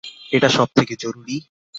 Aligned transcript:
এটা 0.31 0.49
সবথেকে 0.57 0.93
জরুরি। 0.95 1.37